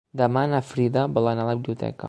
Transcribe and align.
Demà 0.21 0.43
na 0.53 0.61
Frida 0.69 1.03
vol 1.19 1.31
anar 1.33 1.47
a 1.47 1.51
la 1.51 1.59
biblioteca. 1.61 1.99